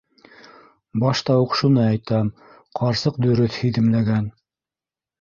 Башта 1.03 1.35
уҡ 1.43 1.53
шуны 1.59 1.85
әйтәм: 1.91 2.33
ҡарсыҡ 2.83 3.23
дөрөҫ 3.29 3.63
һиҙемләгән. 3.63 4.31